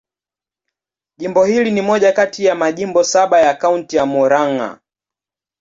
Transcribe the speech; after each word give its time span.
Jimbo 1.17 1.45
hili 1.45 1.71
ni 1.71 1.81
moja 1.81 2.11
kati 2.11 2.45
ya 2.45 2.55
majimbo 2.55 3.03
saba 3.03 3.39
ya 3.41 3.53
Kaunti 3.53 3.95
ya 3.95 4.05
Murang'a. 4.05 4.79